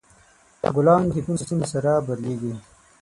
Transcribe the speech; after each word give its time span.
ګلان 0.75 1.03
د 1.11 1.15
فصلونو 1.25 1.65
سره 1.73 1.91
بدلیږي. 2.07 2.53